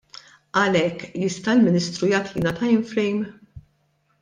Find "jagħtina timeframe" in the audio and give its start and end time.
2.15-3.31